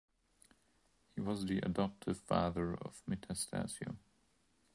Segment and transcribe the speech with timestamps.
[1.13, 3.97] He was the adoptive father of Metastasio.